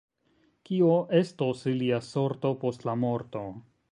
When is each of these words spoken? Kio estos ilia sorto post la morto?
Kio 0.69 0.93
estos 1.19 1.61
ilia 1.73 2.01
sorto 2.07 2.53
post 2.65 2.87
la 2.91 2.99
morto? 3.05 3.45